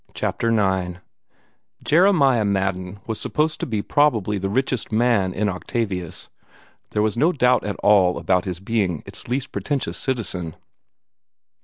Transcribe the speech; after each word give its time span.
CHAPTER 0.15 0.49
IX 0.49 0.97
Jeremiah 1.83 2.43
Madden 2.43 2.99
was 3.05 3.21
supposed 3.21 3.59
to 3.59 3.67
be 3.67 3.83
probably 3.83 4.39
the 4.39 4.49
richest 4.49 4.91
man 4.91 5.31
in 5.31 5.47
Octavius. 5.47 6.27
There 6.89 7.03
was 7.03 7.15
no 7.17 7.31
doubt 7.31 7.63
at 7.63 7.75
all 7.83 8.17
about 8.17 8.45
his 8.45 8.59
being 8.59 9.03
its 9.05 9.27
least 9.27 9.51
pretentious 9.51 9.99
citizen. 9.99 10.55